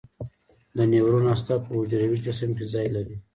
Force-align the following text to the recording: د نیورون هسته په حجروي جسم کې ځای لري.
د 0.77 0.79
نیورون 0.91 1.25
هسته 1.31 1.53
په 1.65 1.69
حجروي 1.79 2.17
جسم 2.25 2.49
کې 2.57 2.65
ځای 2.73 2.87
لري. 2.95 3.15